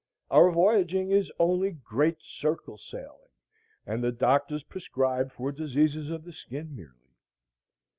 Our 0.31 0.49
voyaging 0.49 1.11
is 1.11 1.31
only 1.37 1.69
great 1.69 2.23
circle 2.23 2.79
sailing, 2.79 3.29
and 3.85 4.03
the 4.03 4.11
doctors 4.11 4.63
prescribe 4.63 5.31
for 5.31 5.51
diseases 5.51 6.09
of 6.09 6.23
the 6.23 6.33
skin 6.33 6.75
merely. 6.75 7.13